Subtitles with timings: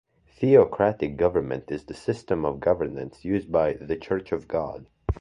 [0.39, 4.87] Theocratic Government is the system of governance used by "The Church of God".